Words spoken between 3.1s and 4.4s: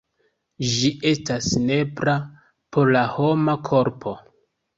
homa korpo.